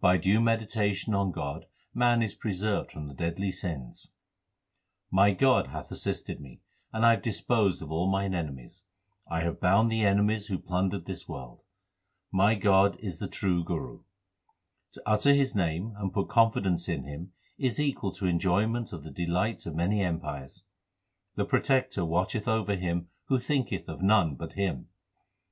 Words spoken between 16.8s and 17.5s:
in Him